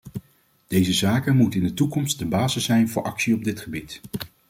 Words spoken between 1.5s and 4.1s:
in de toekomst de basis zijn voor actie op dit gebied.